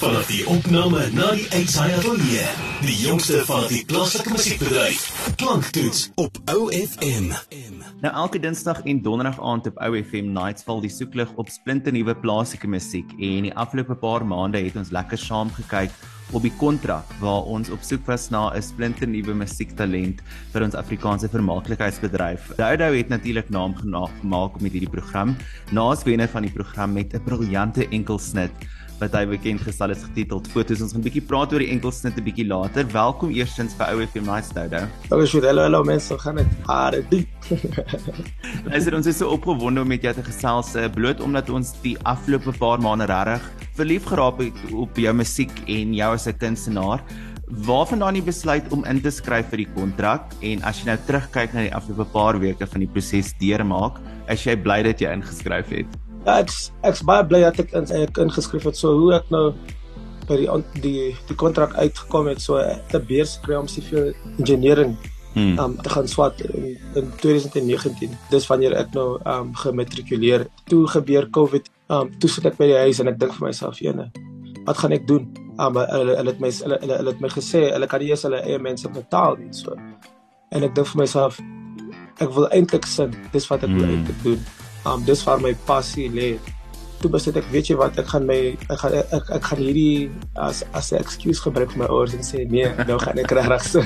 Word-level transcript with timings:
Vanaf 0.00 0.30
die 0.30 0.46
opname 0.48 1.02
na 1.12 1.26
die 1.36 1.44
uitsaaiatelier, 1.52 2.46
die 2.86 2.94
jongste 3.02 3.42
van 3.44 3.66
die 3.68 3.82
plaaslike 3.84 4.30
musiekbedryf. 4.32 5.02
Klanktoets 5.42 6.06
op 6.16 6.38
OFM. 6.48 7.26
Nou 8.00 8.12
elke 8.22 8.40
Dinsdag 8.40 8.80
en 8.88 9.02
Donderdag 9.04 9.36
aand 9.44 9.68
op 9.68 9.82
OFM 9.84 10.30
Nights 10.32 10.64
val 10.64 10.80
die 10.80 10.92
soeklig 10.94 11.34
op 11.36 11.52
splinternuwe 11.52 12.16
plaaslike 12.22 12.70
musiek 12.72 13.12
en 13.18 13.50
die 13.50 13.52
afgelope 13.52 13.98
paar 14.00 14.24
maande 14.24 14.64
het 14.64 14.80
ons 14.80 14.94
lekker 14.96 15.20
saam 15.20 15.52
gekyk 15.58 15.92
op 16.32 16.48
die 16.48 16.54
kontrak 16.56 17.12
waar 17.20 17.44
ons 17.52 17.68
op 17.68 17.84
soek 17.84 18.08
was 18.08 18.30
na 18.32 18.48
'n 18.56 18.62
splinternuwe 18.62 19.34
musiektalent 19.34 20.24
vir 20.52 20.64
ons 20.64 20.74
Afrikaanse 20.74 21.28
vermaaklikheidsbedryf. 21.28 22.56
Doudou 22.56 22.96
het 22.96 23.08
natuurlik 23.08 23.50
naam 23.50 23.76
gemaak 23.76 24.60
met 24.60 24.72
hierdie 24.72 24.94
program. 24.96 25.36
Naas 25.70 26.02
wenner 26.04 26.28
van 26.28 26.42
die 26.42 26.52
program 26.52 26.92
met 26.92 27.12
'n 27.12 27.24
briljante 27.24 27.88
enkelsnit 27.88 28.52
wat 29.00 29.14
hy 29.16 29.22
bekend 29.30 29.62
gestel 29.64 29.94
het 29.94 30.02
getiteld 30.04 30.48
Fotos. 30.52 30.82
Ons 30.84 30.92
gaan 30.92 31.00
'n 31.00 31.08
bietjie 31.08 31.24
praat 31.24 31.52
oor 31.52 31.62
die 31.64 31.70
enkelsnit 31.72 32.16
'n 32.16 32.24
bietjie 32.24 32.46
later. 32.46 32.84
Welkom 32.92 33.30
eerstens 33.30 33.74
vir 33.74 33.86
OFM 33.94 34.24
Nights 34.24 34.52
Dodo. 34.52 34.86
Hallo 35.10 35.24
Sjoerd, 35.26 35.44
hallo 35.44 35.62
hallo 35.62 35.84
mense, 35.84 36.18
gaan 36.18 36.36
dit 36.36 36.46
hare 36.66 37.02
doen. 37.08 37.26
Luister, 38.70 38.94
ons 38.94 39.06
is 39.06 39.16
so 39.16 39.28
opgewonde 39.28 39.80
om 39.80 39.88
met 39.88 40.02
jou 40.02 40.14
te 40.14 40.22
gesels, 40.22 40.74
eh, 40.74 40.88
bloot 40.92 41.20
omdat 41.20 41.50
ons 41.50 41.72
die 41.82 41.96
afgelope 42.04 42.52
paar 42.58 42.78
maande 42.78 43.06
regtig 43.06 43.42
verlief 43.76 44.04
geraak 44.04 44.38
het 44.38 44.72
op 44.72 44.96
jou 44.96 45.14
musiek 45.14 45.52
en 45.66 45.94
jou 45.94 46.14
as 46.14 46.26
'n 46.26 46.36
kunstenaar. 46.36 47.00
Waarvandaan 47.66 48.14
jy 48.14 48.22
besluit 48.22 48.72
om 48.72 48.84
in 48.84 49.00
te 49.00 49.10
skryf 49.10 49.48
vir 49.50 49.64
die 49.64 49.72
kontrak 49.74 50.30
en 50.42 50.62
as 50.62 50.78
jy 50.78 50.86
nou 50.86 50.98
terugkyk 51.06 51.54
na 51.54 51.60
die 51.62 51.74
afgelope 51.74 52.12
paar 52.12 52.38
weke 52.38 52.66
van 52.66 52.80
die 52.80 52.92
proses 52.92 53.32
deurmaak, 53.40 53.98
is 54.28 54.44
jy 54.44 54.56
bly 54.56 54.82
dat 54.82 55.00
jy 55.00 55.10
ingeskryf 55.10 55.68
het? 55.70 56.09
Ja, 56.26 56.40
ek 56.42 56.52
ek's 56.84 57.04
baie 57.08 57.24
bly 57.24 57.40
dat 57.46 57.60
ek 57.62 57.72
in 57.76 57.86
ek 57.96 58.18
ingeskryf 58.20 58.66
het. 58.68 58.76
So 58.76 58.92
hoe 58.98 59.14
ek 59.16 59.30
nou 59.32 59.54
by 60.28 60.36
die 60.38 60.48
die 60.84 61.06
die 61.30 61.38
kontrak 61.38 61.72
uitgekom 61.78 62.28
het 62.30 62.42
so 62.42 62.60
'n 62.60 63.06
beurs 63.08 63.38
kry 63.44 63.56
om 63.56 63.68
civil 63.68 64.12
engineering 64.38 64.96
hmm. 65.34 65.58
um 65.58 65.76
te 65.80 65.88
gaan 65.88 66.08
swat 66.08 66.40
in, 66.40 66.76
in 66.94 67.12
2019. 67.22 68.16
Dis 68.30 68.46
wanneer 68.46 68.76
ek 68.76 68.92
nou 68.94 69.18
um 69.24 69.54
gematrikuleer. 69.54 70.46
Toe 70.68 70.86
gebeur 70.86 71.30
COVID. 71.30 71.70
Um 71.88 72.12
toe 72.18 72.30
sit 72.30 72.46
ek 72.46 72.58
by 72.58 72.68
die 72.68 72.80
huis 72.84 73.00
en 73.00 73.08
ek 73.08 73.18
dink 73.18 73.32
vir 73.32 73.46
myself, 73.48 73.80
"Jene, 73.80 74.10
wat 74.66 74.76
gaan 74.76 74.92
ek 74.92 75.06
doen?" 75.06 75.26
Um 75.58 75.76
hulle 75.76 76.16
hulle 76.16 76.30
het 76.30 76.40
my 76.40 76.50
hulle, 76.50 76.78
hulle 76.80 77.10
het 77.10 77.20
my 77.20 77.28
gesê 77.28 77.72
hulle 77.72 77.86
kan 77.86 78.00
nie 78.00 78.10
eens 78.10 78.22
hulle 78.22 78.44
eie 78.44 78.58
mense 78.58 78.88
betaal 78.88 79.36
nie 79.36 79.52
so. 79.52 79.72
En 80.52 80.62
ek 80.62 80.74
dink 80.74 80.86
vir 80.86 81.00
myself, 81.00 81.40
ek 82.20 82.28
wil 82.34 82.48
eintlik 82.50 82.86
sin. 82.86 83.14
Dis 83.32 83.48
wat 83.48 83.64
ek 83.64 83.70
hmm. 83.70 83.78
wil 83.78 83.88
eintlik 83.88 84.22
doen 84.22 84.59
um 84.88 85.04
dis 85.04 85.24
waar 85.24 85.40
my 85.40 85.54
passie 85.68 86.08
lê. 86.12 86.30
Toe 87.00 87.08
besluit 87.10 87.38
ek, 87.40 87.48
weet 87.52 87.70
jy 87.70 87.76
wat, 87.80 87.96
ek 88.00 88.10
gaan 88.12 88.26
my 88.28 88.38
ek 88.68 88.78
gaan 88.82 88.96
ek, 88.98 89.12
ek, 89.16 89.30
ek 89.38 89.48
gaan 89.48 89.62
hierdie 89.64 90.10
as 90.36 90.62
as 90.76 90.92
'n 90.92 91.00
excuse 91.00 91.40
gebruik 91.40 91.72
vir 91.72 91.84
my 91.84 91.88
ouers 91.88 92.14
en 92.14 92.24
sê 92.24 92.44
nee, 92.44 92.68
nou 92.88 92.98
gaan 93.00 93.18
ek 93.18 93.32
regtig 93.32 93.64
so 93.64 93.80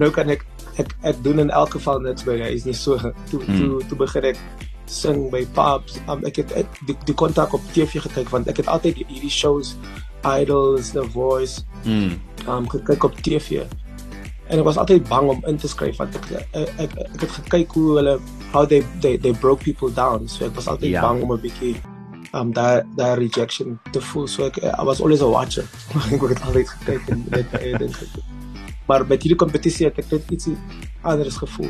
nou 0.00 0.10
kan 0.12 0.28
ek 0.28 0.44
ek 0.78 0.92
ek 1.02 1.22
doen 1.24 1.40
in 1.40 1.50
elk 1.50 1.72
geval 1.76 2.00
net 2.04 2.20
by 2.28 2.36
hy 2.36 2.52
is 2.52 2.66
nie 2.68 2.76
so 2.76 2.98
toe 3.30 3.40
hmm. 3.40 3.56
toe 3.58 3.80
toe 3.88 3.98
begin 4.04 4.28
ek 4.34 4.38
sing 4.88 5.30
by 5.30 5.44
pubs. 5.56 6.00
Um, 6.08 6.24
ek 6.24 6.40
het 6.42 6.52
ek, 6.64 6.68
die 6.88 6.96
die 7.08 7.16
kontak 7.16 7.52
op 7.56 7.64
TV 7.72 8.00
gekyk 8.00 8.32
want 8.32 8.48
ek 8.48 8.64
het 8.64 8.68
altyd 8.68 9.04
hierdie 9.04 9.32
shows 9.32 9.76
Idols, 10.26 10.90
The 10.96 11.04
Voice, 11.14 11.62
mm. 11.84 12.16
um 12.50 12.66
gekyk 12.68 13.04
op 13.04 13.14
TV 13.22 13.62
en 14.48 14.58
ek 14.58 14.64
was 14.64 14.80
altyd 14.80 15.08
bang 15.08 15.28
om 15.28 15.44
in 15.46 15.56
te 15.60 15.68
skryf 15.68 16.00
want 16.00 16.16
ek 16.16 16.30
ek, 16.38 16.72
ek, 16.84 16.96
ek 17.04 17.20
het 17.20 17.36
gekyk 17.42 17.76
hoe 17.76 17.96
hulle 17.98 18.16
how 18.52 18.64
they 18.64 18.82
they 19.04 19.16
they 19.16 19.32
broke 19.32 19.62
people 19.64 19.92
down. 19.92 20.28
So 20.28 20.46
ek 20.48 20.56
was 20.56 20.68
altyd 20.68 20.96
ja. 20.96 21.04
bang 21.04 21.22
om 21.22 21.32
'n 21.36 21.40
bietjie 21.44 21.76
um 22.32 22.52
daai 22.52 22.82
daai 22.96 23.14
rejection 23.20 23.78
te 23.92 24.00
voel. 24.00 24.26
So 24.26 24.48
ek 24.48 24.58
I 24.64 24.82
was 24.84 25.00
always 25.00 25.22
a 25.22 25.28
watcher. 25.28 25.68
Ek 26.12 26.20
het 26.20 26.42
altyd 26.42 26.68
gekyk 26.68 27.08
en 27.08 27.24
net 27.30 27.46
maar 28.88 29.04
met 29.06 29.22
hierdie 29.22 29.36
kompetisie 29.36 29.86
het 29.86 29.98
ek 30.00 30.10
net 30.10 30.30
iets 30.32 30.48
anders 31.04 31.36
gevoel. 31.36 31.68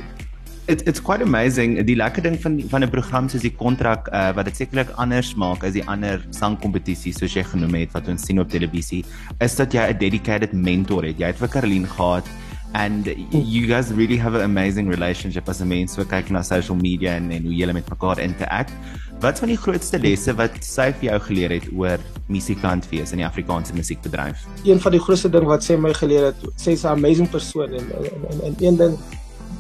It, 0.69 0.85
it's 0.87 1.01
quite 1.01 1.25
amazing. 1.25 1.79
Die 1.89 1.97
lekker 1.97 2.23
ding 2.23 2.37
van 2.43 2.61
van 2.71 2.85
'n 2.85 2.91
program 2.93 3.29
soos 3.29 3.43
die 3.43 3.55
kontrak 3.55 4.09
uh, 4.13 4.31
wat 4.37 4.45
dit 4.45 4.57
sekerlik 4.57 4.91
anders 4.95 5.35
maak 5.35 5.65
as 5.65 5.73
die 5.73 5.85
ander 5.89 6.23
sangkompetisies 6.31 7.19
soos 7.19 7.35
jy 7.35 7.43
genoem 7.43 7.75
het 7.75 7.97
wat 7.97 8.09
ons 8.09 8.23
sien 8.23 8.39
op 8.39 8.51
televisie 8.53 9.05
is 9.41 9.57
dat 9.57 9.73
jy 9.73 9.89
'n 9.89 9.99
dedicated 9.99 10.53
mentor 10.53 11.03
het. 11.05 11.19
Jy 11.19 11.27
het 11.27 11.41
vir 11.41 11.49
Caroline 11.49 11.87
gehad 11.87 12.29
and 12.75 13.07
you 13.31 13.67
guys 13.67 13.93
really 13.93 14.17
have 14.17 14.35
an 14.35 14.43
amazing 14.43 14.89
relationship 14.89 15.49
as 15.49 15.61
a 15.61 15.67
mens 15.67 15.93
so 15.93 16.05
kyk 16.05 16.31
na 16.31 16.43
social 16.43 16.77
media 16.77 17.15
en 17.17 17.31
en 17.31 17.43
hoe 17.43 17.55
julle 17.55 17.73
met 17.73 17.89
mekaar 17.89 18.19
interact. 18.21 18.73
Wat 19.21 19.39
van 19.39 19.49
die 19.49 19.59
grootste 19.59 19.99
lesse 19.99 20.35
wat 20.39 20.59
sy 20.63 20.93
vir 21.01 21.09
jou 21.11 21.21
geleer 21.29 21.55
het 21.57 21.65
oor 21.75 22.03
musikant 22.29 22.87
wees 22.93 23.13
in 23.13 23.23
die 23.23 23.27
Afrikaanse 23.27 23.75
musiekbedryf? 23.75 24.45
Een 24.65 24.81
van 24.81 24.95
die 24.95 25.01
grootste 25.01 25.31
ding 25.33 25.49
wat 25.49 25.65
sy 25.65 25.79
my 25.81 25.95
geleer 25.97 26.31
het, 26.31 26.45
sy 26.57 26.77
is 26.77 26.85
'n 26.85 26.95
amazing 26.99 27.31
persoon 27.31 27.73
en 27.73 27.91
en 27.99 28.45
en 28.51 28.55
een 28.61 28.77
ding 28.77 28.99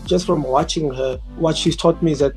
just 0.06 0.26
from 0.26 0.42
watching 0.42 0.92
her 0.94 1.18
what 1.38 1.56
she's 1.56 1.76
taught 1.76 2.02
me 2.02 2.12
is 2.12 2.18
that 2.18 2.32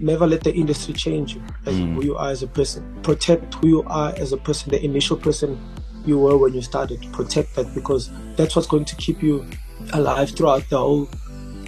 never 0.00 0.26
let 0.26 0.42
the 0.42 0.52
industry 0.52 0.92
change 0.94 1.34
you 1.34 1.42
mm. 1.66 1.94
who 1.94 2.04
you 2.04 2.16
are 2.16 2.30
as 2.30 2.42
a 2.42 2.46
person. 2.46 2.82
Protect 3.02 3.54
who 3.54 3.68
you 3.68 3.82
are 3.86 4.12
as 4.18 4.32
a 4.32 4.36
person, 4.36 4.70
the 4.70 4.84
initial 4.84 5.16
person 5.16 5.58
you 6.04 6.18
were 6.18 6.36
when 6.36 6.52
you 6.52 6.62
started. 6.62 7.00
Protect 7.12 7.54
that 7.54 7.72
because 7.74 8.10
that's 8.36 8.56
what's 8.56 8.68
going 8.68 8.84
to 8.84 8.96
keep 8.96 9.22
you 9.22 9.44
alive 9.92 10.30
throughout 10.30 10.68
the 10.70 10.78
whole 10.78 11.08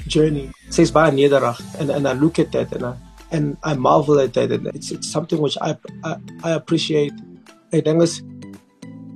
journey. 0.07 0.51
Says 0.71 0.91
by 0.91 1.09
and 1.09 1.91
and 1.91 2.09
I 2.09 2.13
look 2.13 2.39
at 2.39 2.53
that 2.53 2.73
and 2.73 2.85
I 2.85 2.97
and 3.31 3.57
I 3.63 3.75
marvel 3.75 4.19
at 4.21 4.35
that 4.35 4.51
and 4.53 4.67
it's 4.69 4.91
it's 4.91 5.11
something 5.11 5.41
which 5.41 5.57
I 5.61 5.77
I, 6.03 6.17
I 6.43 6.51
appreciate. 6.53 7.13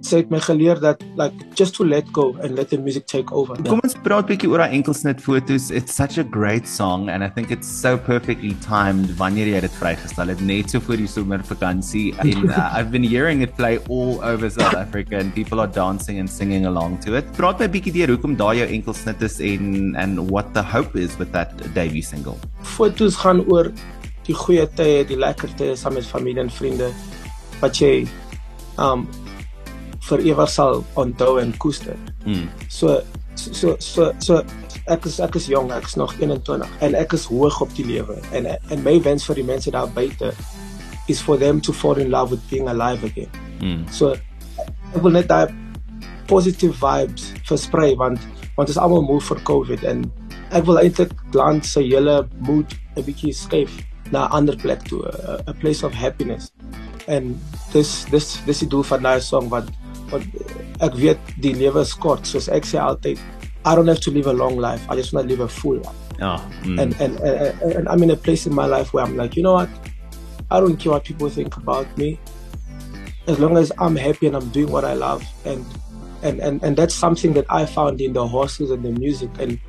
Sê 0.04 0.20
ek 0.22 0.30
my 0.30 0.38
geleer 0.42 0.78
dat 0.80 1.02
like 1.18 1.34
just 1.58 1.74
to 1.76 1.84
let 1.84 2.06
go 2.12 2.36
and 2.42 2.54
let 2.56 2.70
the 2.70 2.78
music 2.78 3.06
take 3.06 3.32
over. 3.32 3.56
Kom 3.66 3.80
ons 3.82 3.96
praat 4.04 4.24
'n 4.24 4.28
bietjie 4.30 4.50
oor 4.50 4.62
daai 4.62 4.76
enkelsnit 4.78 5.20
fotos. 5.20 5.70
It's 5.70 5.94
such 5.94 6.18
a 6.18 6.24
great 6.24 6.66
song 6.68 7.08
and 7.08 7.24
I 7.24 7.28
think 7.28 7.50
it's 7.50 7.66
so 7.66 7.96
perfectly 7.96 8.54
timed 8.62 9.10
wanneer 9.18 9.46
jy 9.46 9.60
dit 9.66 9.74
vrygestel 9.80 10.28
het 10.34 10.40
net 10.40 10.70
so 10.70 10.80
voor 10.80 10.96
die 11.02 11.10
somervakansie. 11.10 12.14
And 12.18 12.50
uh, 12.50 12.70
I've 12.76 12.90
been 12.90 13.02
hearing 13.04 13.42
it 13.42 13.56
play 13.56 13.78
all 13.88 14.22
over 14.22 14.50
South 14.50 14.74
Africa 14.74 15.18
and 15.18 15.34
people 15.34 15.60
are 15.60 15.70
dancing 15.70 16.18
and 16.20 16.30
singing 16.30 16.66
along 16.66 16.98
to 17.04 17.14
it. 17.18 17.26
Praat 17.36 17.58
my 17.58 17.66
'n 17.66 17.72
bietjie 17.72 17.92
deur 17.92 18.14
hoekom 18.14 18.36
daai 18.36 18.62
jou 18.62 18.68
enkelsnit 18.68 19.22
is 19.22 19.40
en 19.40 19.96
and 19.96 20.30
what 20.30 20.54
the 20.54 20.62
hope 20.62 20.94
is 20.94 21.18
with 21.18 21.32
that 21.32 21.50
debut 21.74 22.02
single. 22.02 22.38
Fotos 22.62 23.16
gaan 23.16 23.42
oor 23.50 23.72
die 24.28 24.36
goeie 24.36 24.66
tye, 24.76 25.04
die 25.08 25.16
lekker 25.16 25.48
tye 25.56 25.74
saam 25.76 25.94
met 25.94 26.06
familie 26.06 26.40
en 26.44 26.50
vriende 26.52 26.92
wat 27.60 27.80
jy 27.80 28.06
um 28.78 29.08
vir 30.10 30.24
ewig 30.32 30.50
sal 30.50 30.84
onthou 31.00 31.38
en 31.42 31.54
koester. 31.62 31.96
Mm. 32.26 32.48
So 32.68 33.00
so 33.38 33.76
so 33.78 34.12
so 34.18 34.42
ek 34.88 35.06
is 35.06 35.20
ek 35.20 35.36
is 35.38 35.48
jong, 35.50 35.70
ek 35.72 35.86
is 35.86 35.96
nog 36.00 36.14
21 36.18 36.64
en 36.82 36.94
ek 36.98 37.12
is 37.12 37.28
hoog 37.30 37.60
op 37.64 37.74
die 37.76 37.86
lewe 37.86 38.18
en 38.32 38.48
en 38.48 38.82
my 38.84 38.98
wens 39.04 39.26
vir 39.28 39.38
die 39.40 39.46
mense 39.46 39.70
daar 39.74 39.90
buite 39.94 40.32
is 41.08 41.20
for 41.24 41.38
them 41.40 41.60
to 41.60 41.72
fall 41.72 41.96
in 41.96 42.10
love 42.10 42.30
with 42.30 42.42
being 42.50 42.68
alive 42.68 43.04
again. 43.04 43.30
Mm. 43.60 43.84
So 43.92 44.14
ek 44.94 45.02
wil 45.02 45.14
net 45.16 45.28
daai 45.28 45.52
positive 46.28 46.76
vibes 46.80 47.32
versprei 47.48 47.94
want 47.96 48.20
want 48.56 48.68
is 48.72 48.80
almal 48.80 49.04
moe 49.06 49.20
vir 49.22 49.40
COVID 49.48 49.84
en 49.88 50.08
ek 50.56 50.64
wil 50.68 50.80
eintlik 50.80 51.12
land 51.36 51.66
se 51.66 51.84
hele 51.84 52.22
mood 52.48 52.72
'n 52.96 53.04
bietjie 53.04 53.32
skuif 53.32 53.72
na 54.10 54.26
'n 54.26 54.32
ander 54.32 54.56
plek 54.56 54.82
toe, 54.88 55.04
a, 55.06 55.38
a 55.46 55.52
place 55.52 55.84
of 55.84 55.92
happiness. 55.92 56.52
En 57.06 57.36
dis 57.72 58.04
dis 58.10 58.26
dis 58.46 58.58
die 58.64 58.68
doel 58.68 58.82
van 58.82 59.02
daai 59.02 59.20
song 59.20 59.48
wat 59.52 59.68
want 60.12 60.26
ek 60.84 60.96
weet 60.98 61.34
die 61.42 61.54
lewe 61.54 61.82
is 61.82 61.94
kort. 61.94 62.26
Soos 62.26 62.48
ek 62.48 62.68
sê 62.68 62.80
altyd 62.82 63.20
I 63.64 63.74
don't 63.74 63.88
have 63.88 64.00
to 64.00 64.10
live 64.10 64.26
a 64.26 64.32
long 64.32 64.56
life. 64.56 64.84
I 64.88 64.96
just 64.96 65.12
want 65.12 65.28
to 65.28 65.34
live 65.34 65.44
a 65.44 65.48
full 65.48 65.78
life. 65.82 66.04
Ja 66.18 66.38
mm. 66.64 66.78
and, 66.82 66.94
and 67.00 67.20
and 67.20 67.62
and 67.62 67.88
I'm 67.88 68.02
in 68.02 68.10
a 68.10 68.16
place 68.16 68.46
in 68.46 68.54
my 68.54 68.66
life 68.66 68.92
where 68.92 69.04
I'm 69.04 69.16
like 69.16 69.36
you 69.36 69.42
know 69.42 69.54
what? 69.54 69.70
I 70.50 70.60
don't 70.60 70.76
care 70.76 70.92
what 70.92 71.04
people 71.04 71.28
think 71.28 71.56
about 71.56 71.86
me. 71.98 72.18
As 73.26 73.38
long 73.38 73.56
as 73.58 73.70
I'm 73.78 73.96
happy 73.96 74.26
and 74.26 74.36
I'm 74.36 74.48
doing 74.48 74.72
what 74.72 74.84
I 74.84 74.94
love 74.94 75.22
and 75.44 75.64
and 76.22 76.40
and 76.40 76.62
and 76.64 76.76
that's 76.76 76.94
something 76.94 77.34
that 77.34 77.46
I 77.50 77.66
found 77.66 78.00
in 78.00 78.12
the 78.12 78.26
horses 78.26 78.70
and 78.70 78.82
the 78.84 78.92
music. 78.92 79.30
And 79.38 79.60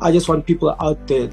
I 0.00 0.12
just 0.12 0.28
want 0.28 0.46
people 0.46 0.74
out 0.80 1.06
there. 1.06 1.28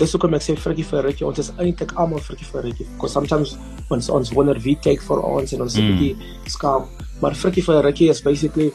Dis 0.00 0.14
hoekom 0.16 0.36
ek 0.36 0.44
sê 0.44 0.56
frikkie 0.56 0.86
vir 0.88 1.04
rukkie 1.04 1.26
ons 1.28 1.40
is 1.42 1.50
eintlik 1.60 1.90
almal 2.00 2.22
frikkie 2.24 2.46
vir 2.48 2.62
rukkie 2.68 2.86
because 2.94 3.12
sometimes 3.12 3.56
ons 3.92 4.08
ons 4.08 4.30
wonder 4.32 4.56
wie 4.64 4.76
take 4.86 5.02
for 5.04 5.20
ons 5.20 5.52
en 5.52 5.66
ons 5.66 5.76
mm. 5.76 5.90
bietjie 5.98 6.52
skaam 6.54 6.86
Maar 7.20 7.34
frikkie 7.34 7.64
vir 7.64 7.76
'n 7.76 7.84
rukkie 7.84 8.10
is 8.10 8.22
basically 8.22 8.72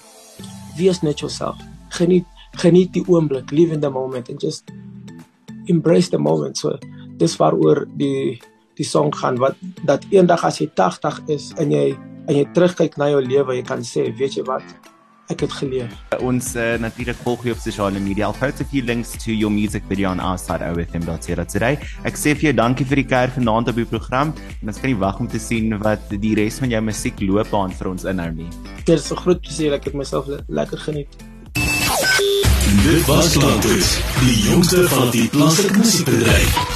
wees 0.78 1.02
net 1.02 1.20
jouself. 1.20 1.58
Geniet 1.90 2.26
geniet 2.56 2.94
die 2.94 3.04
oomblik, 3.08 3.52
live 3.52 3.74
in 3.74 3.82
the 3.82 3.90
moment 3.90 4.30
and 4.30 4.42
just 4.42 4.72
embrace 5.66 6.10
the 6.10 6.18
moment. 6.18 6.58
So 6.58 6.78
dis 7.18 7.36
waaroor 7.38 7.86
die 7.98 8.40
die 8.76 8.86
song 8.86 9.14
gaan 9.16 9.38
wat 9.40 9.56
dat 9.88 10.04
eendag 10.12 10.44
as 10.44 10.60
jy 10.60 10.68
80 10.76 11.22
is 11.32 11.54
en 11.58 11.72
jy 11.72 11.96
en 12.28 12.36
jy 12.36 12.46
terugkyk 12.54 12.98
na 12.98 13.10
jou 13.10 13.22
lewe, 13.22 13.56
jy 13.56 13.64
kan 13.64 13.84
sê, 13.86 14.10
weet 14.18 14.36
jy 14.36 14.44
wat? 14.44 14.64
Ek 15.34 15.46
het 15.46 15.54
geleef. 15.58 15.94
Ons 16.22 16.54
uh, 16.56 16.76
natuurlik 16.82 17.18
volg 17.26 17.46
jou 17.48 17.56
op 17.56 17.62
sosiale 17.62 18.00
media. 18.00 18.28
I'll 18.28 18.38
post 18.38 18.62
a 18.62 18.68
few 18.70 18.86
links 18.86 19.16
to 19.24 19.34
your 19.34 19.52
music 19.54 19.84
video 19.90 20.12
on 20.12 20.20
our 20.20 20.38
site 20.38 20.66
owfm.co.za. 20.66 21.72
Ek 22.06 22.20
sê 22.20 22.36
vir 22.38 22.50
jou 22.50 22.56
dankie 22.62 22.86
vir 22.86 23.02
die 23.02 23.08
kuier 23.10 23.34
vanaand 23.34 23.72
op 23.74 23.82
die 23.82 23.88
program 23.90 24.34
en 24.62 24.74
ons 24.74 24.82
kan 24.82 24.92
nie 24.92 25.00
wag 25.02 25.20
om 25.24 25.30
te 25.32 25.42
sien 25.42 25.74
wat 25.84 26.14
die 26.14 26.36
res 26.38 26.60
van 26.62 26.74
jou 26.74 26.82
musiekloopbaan 26.92 27.74
vir 27.76 27.92
ons 27.94 28.10
inhou 28.12 28.32
nie. 28.36 28.50
Dit 28.84 29.00
is 29.00 29.12
'n 29.12 29.22
groot 29.24 29.42
plesier. 29.42 29.74
Ek 29.74 29.86
het 29.86 29.94
myself 29.94 30.30
lekker 30.48 30.78
geniet. 30.78 31.10
Dit 32.86 33.06
was 33.06 33.38
Klankus, 33.38 33.98
die 34.20 34.50
jongste 34.50 34.88
van 34.90 35.10
die 35.12 35.28
plaaslike 35.30 35.78
musiekbedryf. 35.78 36.75